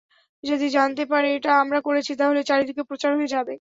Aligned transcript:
যদি 0.43 0.67
জানতে 0.71 1.03
পারে 1.11 1.27
এটা 1.37 1.51
আমরা 1.63 1.79
করেছি 1.87 2.11
তাহলে 2.19 2.41
চারিদিকে 2.49 2.83
প্রচার 2.89 3.11
হয়ে 3.17 3.33
যাবে। 3.35 3.53